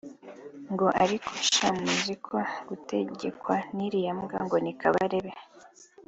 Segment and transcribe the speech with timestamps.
[0.73, 5.31] ngo “ariko sha muzi ko dutegekwa n’iriya mbwa ngo ni Kabarebe